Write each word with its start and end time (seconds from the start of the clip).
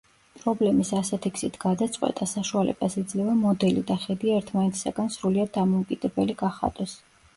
პრობლემის 0.43 0.91
ასეთი 0.99 1.31
გზით 1.35 1.59
გადაწყვეტა 1.65 2.27
საშუალებას 2.31 2.97
იძლევა 3.01 3.35
მოდელი 3.43 3.85
და 3.91 3.99
ხედი 4.07 4.33
ერთმანეთისაგან 4.39 5.13
სრულიად 5.17 5.53
დამოუკიდებელი 5.59 6.39
გახადოს. 6.45 6.97